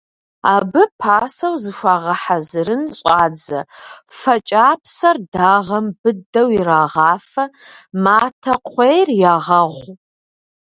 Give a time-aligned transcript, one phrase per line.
[0.55, 3.59] Абы пасэу зыхуагъэхьэзырын щӀадзэ:
[4.17, 7.45] фэ кӀапсэр дагъэм быдэу ирагъафэ,
[8.03, 9.93] матэ кхъуейр ягъэгъу.